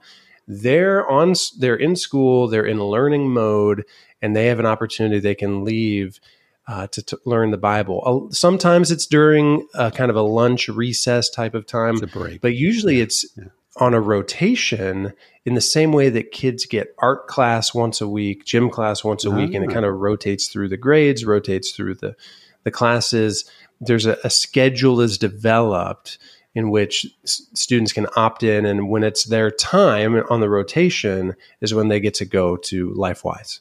[0.48, 1.34] They're on.
[1.60, 2.48] They're in school.
[2.48, 3.84] They're in learning mode,
[4.22, 5.20] and they have an opportunity.
[5.20, 6.22] They can leave
[6.68, 8.02] uh, to, to learn the Bible.
[8.30, 12.08] Uh, Sometimes it's during a kind of a lunch recess type of time, It's a
[12.08, 12.42] break.
[12.42, 13.46] but usually it's yeah.
[13.78, 15.14] on a rotation
[15.46, 19.26] in the same way that kids get art class once a week, gym class once
[19.26, 22.16] a week, and it kind of rotates through the grades, rotates through the
[22.64, 23.44] the classes.
[23.82, 26.18] There's a, a schedule is developed
[26.56, 31.36] in which s- students can opt in, and when it's their time on the rotation
[31.60, 33.60] is when they get to go to LifeWise.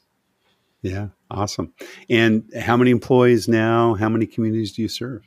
[0.83, 1.73] Yeah, awesome.
[2.11, 3.95] And how many employees now?
[3.95, 5.23] How many communities do you serve?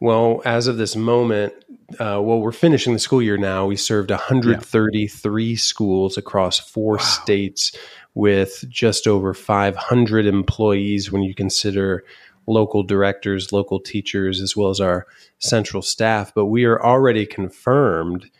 [0.00, 1.52] Well, as of this moment,
[1.94, 3.66] uh, well, we're finishing the school year now.
[3.66, 6.98] We served 133 schools across four Wow.
[7.02, 7.72] states
[8.14, 12.04] with just over 500 employees when you consider
[12.46, 15.06] local directors, local teachers, as well as our
[15.38, 16.32] central staff.
[16.34, 18.30] But we are already confirmed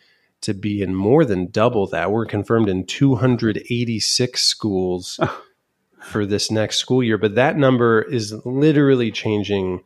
[0.42, 2.12] to be in more than double that.
[2.12, 5.42] We're confirmed in 286 schools Oh.
[6.08, 7.18] For this next school year.
[7.18, 9.82] But that number is literally changing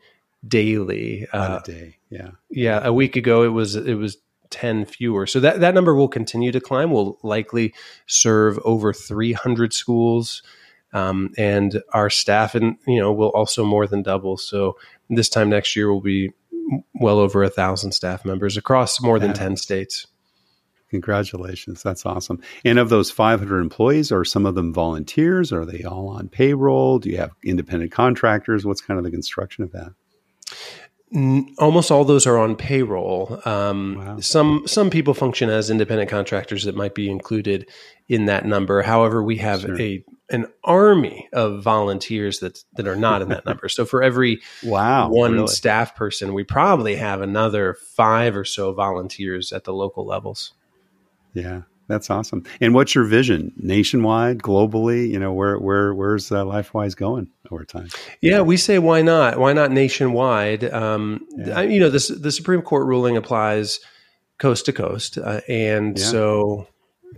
[0.47, 1.27] daily.
[1.33, 1.97] Uh, the day.
[2.11, 2.31] Yeah.
[2.51, 4.19] yeah, a week ago it was it was
[4.51, 5.27] ten fewer.
[5.27, 6.91] So that that number will continue to climb.
[6.91, 7.75] We'll likely
[8.07, 10.43] serve over three hundred schools,
[10.93, 14.37] um, and our staff and you know will also more than double.
[14.37, 14.77] So
[15.11, 16.33] this time next year we'll be
[16.95, 20.07] well over a thousand staff members across more than ten states.
[20.93, 21.83] Congratulations.
[21.83, 22.41] That's awesome.
[22.65, 25.53] And of those 500 employees, are some of them volunteers?
[25.53, 26.99] Are they all on payroll?
[27.01, 28.65] Do you have independent contractors?
[28.65, 29.93] What's kind of the construction of that?
[31.59, 33.39] Almost all those are on payroll.
[33.45, 34.21] Um, Wow.
[34.21, 37.69] Some some people function as independent contractors that might be included
[38.09, 38.81] in that number.
[38.81, 39.79] However, we have Sure.
[39.81, 43.69] a an army of volunteers that that are not in that number.
[43.69, 45.11] So for every Wow.
[45.11, 45.49] one really?
[45.49, 50.55] staff person, we probably have another five or so volunteers at the local levels.
[51.35, 51.63] Yeah.
[51.89, 52.45] That's awesome.
[52.61, 55.11] And what's your vision nationwide, globally?
[55.11, 57.89] You know, where where where's uh, LifeWise going over time?
[58.23, 59.39] Yeah, we say why not?
[59.39, 60.65] Why not nationwide?
[60.73, 61.59] Um, Yeah.
[61.59, 63.81] I, you know, this the Supreme Court ruling applies
[64.39, 66.05] coast to coast, uh, and Yeah.
[66.05, 66.69] so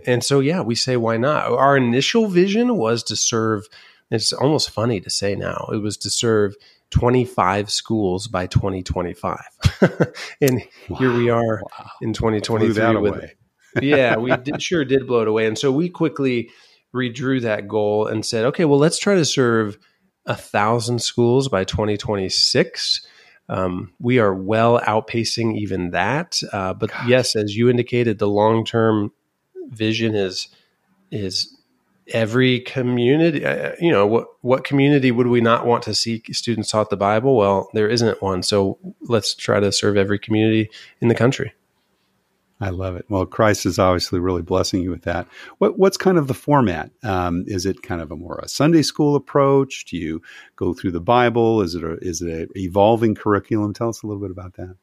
[0.05, 1.51] and so yeah, we say why not?
[1.51, 3.67] Our initial vision was to serve.
[4.11, 5.69] It's almost funny to say now.
[5.71, 6.55] It was to serve
[6.89, 9.37] 25 schools by 2025,
[10.41, 10.61] and
[10.97, 11.91] here we are Wow.
[12.01, 13.33] in Blew 2023 that with away.
[13.81, 15.45] Yeah, we did, sure did blow it away.
[15.45, 16.49] And so we quickly
[16.93, 19.77] redrew that goal and said, okay, well, let's try to serve
[20.25, 23.05] a thousand schools by 2026.
[23.49, 26.41] um, we are well outpacing even that.
[26.51, 27.07] Uh, but Gosh.
[27.07, 29.11] yes, as you indicated, the long term
[29.69, 30.47] vision is
[31.11, 31.55] is
[32.07, 33.45] every community.
[33.45, 36.97] Uh, you know what what community would we not want to see students taught the
[36.97, 37.35] Bible?
[37.35, 40.69] Well, there isn't one, so let's try to serve every community
[41.01, 41.53] in the country.
[42.61, 43.05] I love it.
[43.09, 45.27] Well, Christ is obviously really blessing you with that.
[45.57, 46.89] What, what's kind of the format?
[47.03, 49.85] Um, is it kind of a more a Sunday school approach?
[49.85, 50.21] Do you
[50.55, 51.61] go through the Bible?
[51.61, 53.73] Is it a, is it an evolving curriculum?
[53.73, 54.77] Tell us a little bit about that.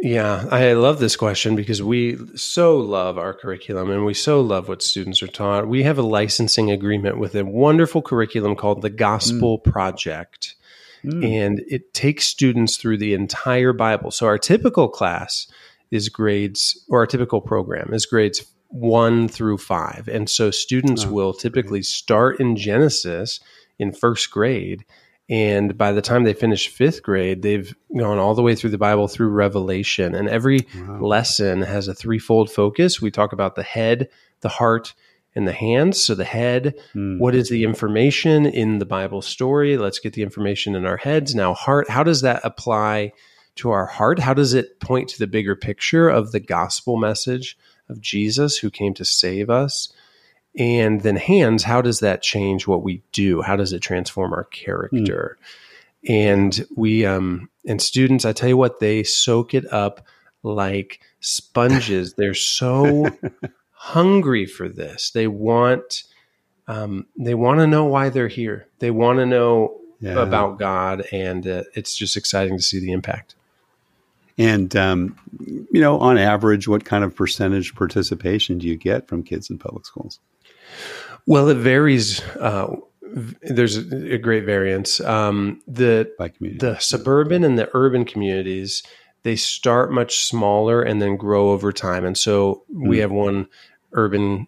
[0.00, 4.68] Yeah, I love this question because we so love our curriculum and we so love
[4.68, 5.66] what students are taught.
[5.66, 9.64] We have a licensing agreement with a wonderful curriculum called the Gospel mm.
[9.64, 10.54] Project.
[11.04, 11.24] Mm.
[11.24, 14.12] And it takes students through the entire Bible.
[14.12, 15.48] So our typical class
[15.90, 20.08] is grades, or our typical program is grades one through five.
[20.08, 23.40] And so students oh, will typically start in Genesis
[23.78, 24.84] in first grade.
[25.30, 28.78] And by the time they finish fifth grade, they've gone all the way through the
[28.78, 30.14] Bible through Revelation.
[30.14, 31.00] And every wow.
[31.00, 33.00] lesson has a threefold focus.
[33.00, 34.08] We talk about the head,
[34.40, 34.94] the heart,
[35.34, 36.02] and the hands.
[36.02, 37.18] So, the head, mm.
[37.18, 39.76] what is the information in the Bible story?
[39.76, 41.34] Let's get the information in our heads.
[41.34, 43.12] Now, heart, how does that apply
[43.58, 44.18] to our heart?
[44.18, 47.56] How does it point to the bigger picture of the gospel message
[47.88, 49.92] of Jesus who came to save us?
[50.58, 53.42] And then hands, how does that change what we do?
[53.42, 55.38] How does it transform our character?
[56.08, 56.10] Mm.
[56.10, 60.06] And we um and students, I tell you what, they soak it up
[60.42, 62.14] like sponges.
[62.14, 63.06] They're so
[63.72, 65.10] hungry for this.
[65.10, 66.04] They want
[66.66, 68.68] um, they want to know why they're here.
[68.78, 70.18] They want to know yeah.
[70.18, 73.34] about God, and uh, it's just exciting to see the impact.
[74.38, 79.22] And um, you know, on average, what kind of percentage participation do you get from
[79.22, 80.20] kids in public schools?
[81.26, 82.22] Well, it varies.
[82.36, 82.76] Uh,
[83.42, 85.00] there's a, a, great variance.
[85.00, 88.82] Um, the the suburban and the urban communities
[89.22, 92.04] they start much smaller and then grow over time.
[92.04, 92.88] And so mm.
[92.88, 93.00] we hmm.
[93.02, 93.48] have one
[93.92, 94.46] urban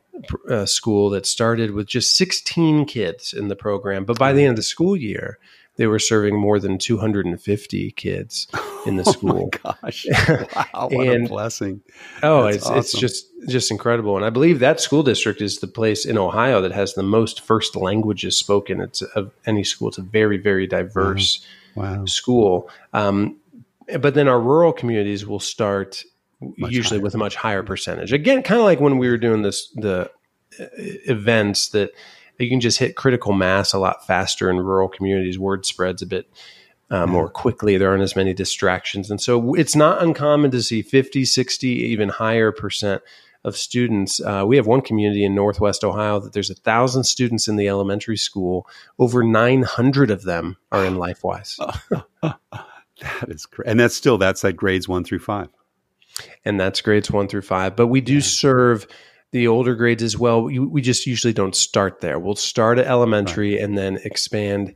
[0.49, 4.51] uh, school that started with just 16 kids in the program, but by the end
[4.51, 5.39] of the school year,
[5.81, 8.47] they were serving more than 250 kids
[8.85, 9.51] in the school.
[9.65, 10.07] Oh gosh!
[10.75, 11.81] Wow, what and, a blessing!
[12.23, 12.79] Oh, That's it's awesome.
[12.79, 16.61] it's just just incredible, and I believe that school district is the place in Ohio
[16.61, 18.83] that has the most first languages spoken.
[18.83, 19.89] It's of any school.
[19.89, 22.01] It's a very very diverse wow.
[22.01, 22.05] Wow.
[22.05, 22.71] school.
[22.93, 23.39] Um,
[24.01, 26.05] but then our rural communities will start
[26.59, 27.05] much usually higher.
[27.05, 28.13] with a much higher percentage.
[28.13, 30.11] Again, kind of like when we were doing this the
[30.61, 31.93] uh, events that
[32.41, 35.39] you can just hit critical mass a lot faster in rural communities.
[35.39, 36.29] Word spreads a bit
[36.91, 37.77] uh, more quickly.
[37.77, 39.11] There aren't as many distractions.
[39.11, 43.03] And so it's not uncommon to see 50, 60, even higher percent
[43.45, 44.21] of students.
[44.21, 47.69] Uh, we have one community in Northwest Ohio that there's a thousand students in the
[47.69, 48.67] elementary school.
[48.99, 51.57] Over 900 of them are in LifeWise.
[52.23, 53.69] that is great.
[53.69, 55.49] And that's still, that's at grades one through five.
[56.45, 57.77] And that's grades one through five.
[57.77, 58.21] But we do yeah.
[58.21, 58.87] serve
[59.33, 60.43] the older grades as well.
[60.43, 62.19] We, we, just usually don't start there.
[62.19, 63.63] We'll start at elementary right.
[63.63, 64.75] and then expand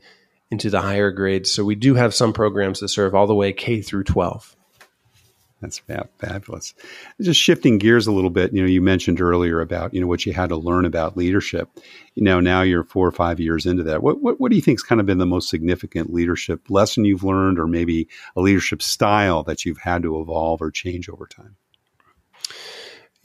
[0.50, 1.50] into the higher grades.
[1.50, 4.54] So we do have some programs that serve all the way K through 12.
[5.60, 5.78] That's
[6.18, 6.74] fabulous.
[7.22, 10.26] Just shifting gears a little bit, you know, you mentioned earlier about, you know, what
[10.26, 11.70] you had to learn about leadership.
[12.14, 14.02] You know, now you're four or five years into that.
[14.02, 17.06] What, what, what do you think has kind of been the most significant leadership lesson
[17.06, 21.26] you've learned or maybe a leadership style that you've had to evolve or change over
[21.26, 21.56] time?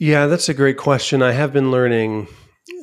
[0.00, 1.22] Yeah, that's a great question.
[1.22, 2.26] I have been learning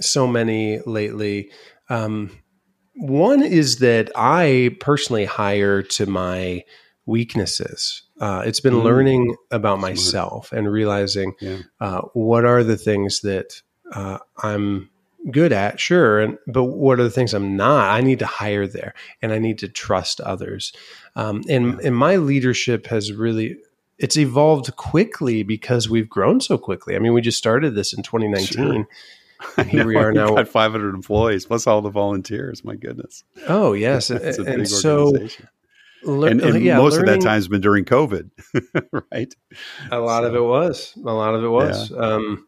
[0.01, 1.49] so many lately.
[1.89, 2.30] Um,
[2.93, 6.63] one is that I personally hire to my
[7.08, 8.03] weaknesses.
[8.21, 8.84] Uh, it's been mm.
[8.84, 9.91] learning about Smart.
[9.93, 11.58] myself and realizing yeah.
[11.80, 14.91] uh, what are the things that uh, I'm
[15.32, 17.89] good at, sure, and but what are the things I'm not?
[17.89, 20.71] I need to hire there, and I need to trust others.
[21.15, 21.88] Um, and yeah.
[21.88, 23.58] and my leadership has really
[23.97, 26.95] it's evolved quickly because we've grown so quickly.
[26.95, 28.47] I mean, we just started this in 2019.
[28.55, 28.86] Sure.
[29.65, 30.36] here we are now.
[30.36, 32.63] Got 500 employees plus all the volunteers.
[32.63, 33.23] My goodness.
[33.47, 35.13] Oh yes, it's a big and so,
[36.03, 38.29] lear- and, and yeah, most learning, of that time has been during COVID,
[39.12, 39.33] right?
[39.91, 40.93] A lot so, of it was.
[40.97, 41.91] A lot of it was.
[41.91, 41.97] Yeah.
[41.97, 42.46] Um,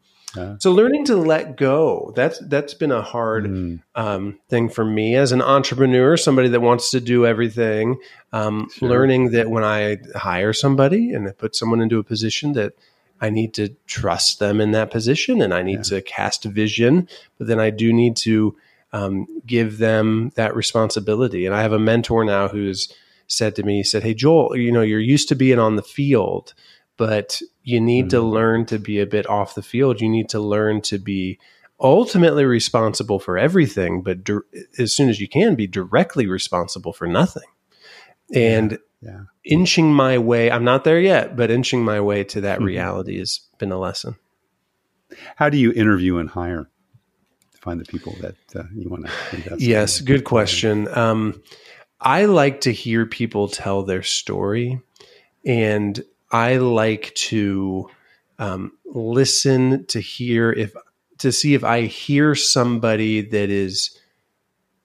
[0.60, 3.82] So learning to let go that's that's been a hard mm.
[3.96, 8.00] um, thing for me as an entrepreneur, somebody that wants to do everything.
[8.32, 8.90] Um, sure.
[8.90, 12.74] Learning that when I hire somebody and I put someone into a position that
[13.22, 15.98] I need to trust them in that position and I need yeah.
[15.98, 18.56] to cast a vision, but then I do need to
[18.94, 21.46] um, give them that responsibility.
[21.46, 22.94] And I have a mentor now who's
[23.28, 25.84] said to me, he said, "Hey Joel, you know you're used to being on the
[25.84, 26.54] field."
[27.00, 28.10] But you need mm-hmm.
[28.10, 30.02] to learn to be a bit off the field.
[30.02, 31.40] You need to learn to be
[31.80, 34.40] ultimately responsible for everything, but di-
[34.78, 37.48] as soon as you can, be directly responsible for nothing.
[38.32, 39.22] and Yeah.
[39.44, 40.52] inching my way.
[40.52, 42.66] I'm not there yet, but inching my way to that Mhm.
[42.66, 44.18] reality has been a lesson.
[45.36, 46.70] How do you interview and hire
[47.54, 49.62] to find the people that uh, you want to invest?
[49.62, 50.06] Yes, in?
[50.06, 50.88] good question.
[50.96, 51.42] Um,
[52.00, 54.80] I like to hear people tell their story,
[55.44, 57.90] and I like to
[58.38, 60.74] um, listen to hear if
[61.20, 64.00] to see if I hear somebody that is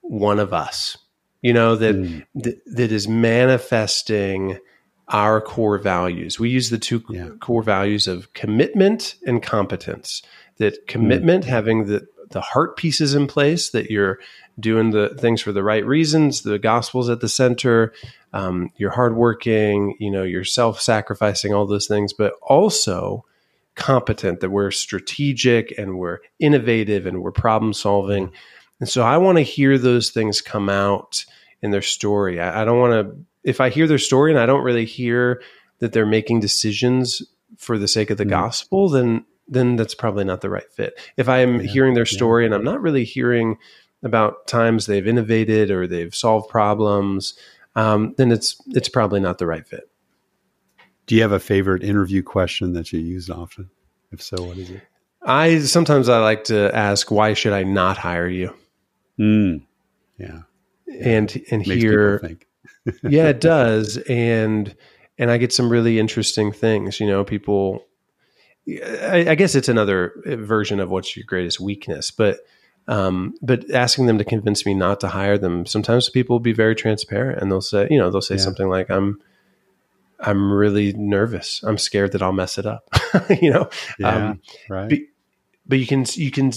[0.01, 0.97] one of us.
[1.41, 4.57] You know that Mm, that, that is manifesting
[5.09, 6.39] our core values.
[6.39, 7.29] We use the two Yeah.
[7.39, 10.23] core values of commitment and competence.
[10.57, 14.19] That commitment, having the the heart pieces in place, that you're
[14.59, 17.93] doing the things for the right reasons, the gospel's at the center,
[18.33, 23.25] um, you're hardworking, you know, you're self-sacrificing, all those things, but also
[23.75, 28.31] competent, that we're strategic and we're innovative and we're problem solving.
[28.79, 31.25] And so I want to hear those things come out
[31.61, 32.39] in their story.
[32.39, 35.41] I, I don't want to, if I hear their story and I don't really hear
[35.79, 37.21] that they're making decisions
[37.57, 38.29] for the sake of the Mm.
[38.29, 40.99] gospel, then then that's probably not the right fit.
[41.17, 42.17] If I am Yeah, hearing their yeah.
[42.17, 43.57] story and I'm not really hearing
[44.05, 47.33] about times they've innovated or they've solved problems,
[47.75, 49.89] um, then it's it's probably not the right fit.
[51.07, 53.69] Do you have a favorite interview question that you use often?
[54.11, 54.81] If so, what is it?
[55.23, 58.55] I sometimes I like to ask, why should I not hire you?
[59.19, 59.63] Mm,
[60.17, 60.41] yeah,
[61.01, 62.47] And and makes hear think.
[63.03, 64.75] yeah, it does, and
[65.17, 66.99] and I get some really interesting things.
[66.99, 67.85] You know, people.
[68.67, 72.39] I, I guess it's another version of what's your greatest weakness, but
[72.87, 75.65] um, but asking them to convince me not to hire them.
[75.65, 78.41] Sometimes people will be very transparent, and they'll say, you know, they'll say Yeah.
[78.41, 79.19] something like, "I'm."
[80.17, 81.61] I'm really nervous.
[81.63, 82.87] I'm scared that I'll mess it up.
[83.41, 83.69] you know,
[83.99, 84.87] Yeah, um, right.
[84.87, 85.07] be-
[85.67, 86.51] but you can you can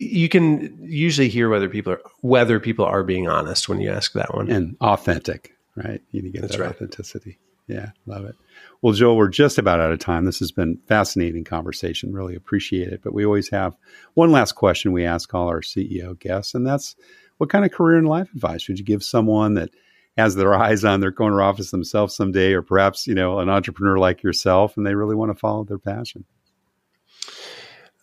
[0.00, 4.12] you can usually hear whether people are whether people are being honest when you ask
[4.14, 4.50] that one.
[4.50, 6.02] and authentic, right?
[6.10, 6.70] You need to get That's that right.
[6.70, 7.38] authenticity.
[7.68, 8.34] Yeah, love it.
[8.80, 10.24] Well, Joel, we're just about out of time.
[10.24, 12.12] This has been fascinating conversation.
[12.12, 13.02] Really appreciate it.
[13.02, 13.76] But we always have
[14.14, 16.94] one last question we ask all our CEO guests, and that's
[17.38, 19.70] what kind of career and life advice would you give someone that
[20.16, 23.98] has their eyes on their corner office themselves someday, or perhaps you know an entrepreneur
[23.98, 26.24] like yourself, and they really want to follow their passion?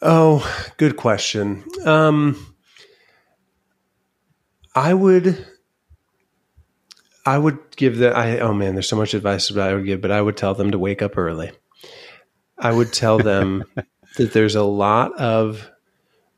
[0.02, 1.64] Oh, good question.
[1.86, 2.56] Um,
[4.76, 5.48] I would,
[7.26, 8.16] I would give that.
[8.16, 10.54] I oh man, there's so much advice that I would give, but I would tell
[10.54, 11.52] them to wake up early.
[12.58, 13.64] I would tell them
[14.18, 15.70] that there's a lot of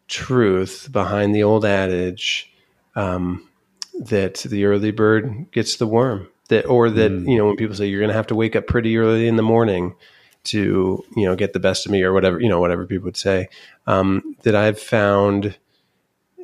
[0.07, 2.51] truth behind the old adage
[2.95, 3.47] um,
[3.99, 6.29] that the early bird gets the worm.
[6.49, 7.29] That or that Mm.
[7.29, 9.35] you know when people say you're going to have to wake up pretty early in
[9.35, 9.95] the morning
[10.45, 13.17] to you know get the best of me or whatever you know whatever people would
[13.17, 13.49] say
[13.85, 15.57] um, that I've found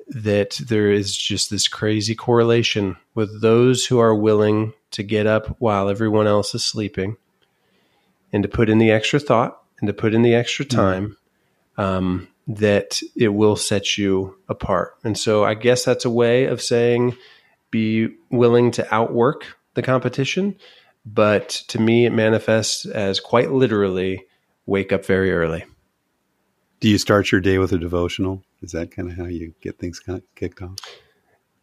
[0.08, 5.56] that there is just this crazy correlation with those who are willing to get up
[5.60, 7.18] while everyone else is sleeping
[8.32, 11.18] and to put in the extra thought and to put in the extra time
[11.78, 14.96] um, that it will set you apart.
[15.04, 17.16] And so I guess that's a way of saying
[17.72, 20.56] be willing to outwork the competition.
[21.06, 24.26] But to me, it manifests as quite literally
[24.66, 25.66] wake up very early.
[26.84, 28.44] Do you start your day with a devotional?
[28.62, 30.76] Is that kind of how you get things kind of kicked off?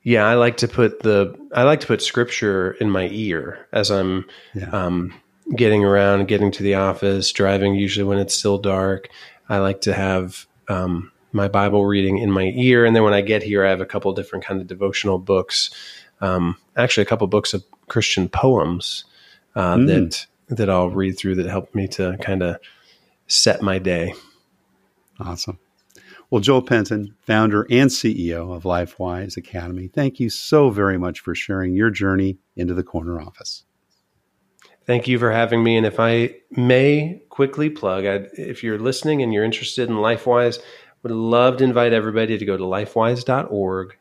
[0.02, 3.90] Yeah, I like to put the I like to put scripture in my ear as
[3.90, 4.70] I'm Yeah.
[4.70, 5.12] um,
[5.54, 7.74] getting around, getting to the office, driving.
[7.74, 9.10] Usually when it's still dark,
[9.50, 13.20] I like to have um, my Bible reading in my ear, and then when I
[13.20, 15.68] get here, I have a couple different kind of devotional books.
[16.22, 19.04] Um, actually, a couple books of Christian poems
[19.54, 19.86] uh, Mm.
[19.86, 22.56] that that I'll read through that help me to kind of
[23.26, 24.14] set my day.
[25.20, 25.58] Awesome.
[26.30, 31.34] Well, Joel Penton, founder and CEO of LifeWise Academy, thank you so very much for
[31.34, 33.64] sharing your journey into the corner office.
[34.86, 35.76] Thank you for having me.
[35.76, 40.60] And if I may quickly plug, I'd, if you're listening and you're interested in LifeWise,
[41.02, 43.96] would love to invite everybody to go to lifewise.org,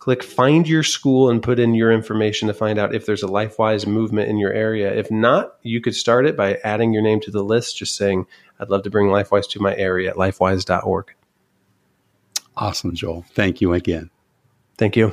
[0.00, 3.28] click find your school and put in your information to find out if there's a
[3.28, 4.92] LifeWise movement in your area.
[4.92, 8.26] If not, you could start it by adding your name to the list, just saying,
[8.58, 11.14] I'd love to bring LifeWise to my area at lifewise.org.
[12.56, 13.24] Awesome, Joel.
[13.34, 14.10] Thank you again.
[14.76, 15.12] Thank you.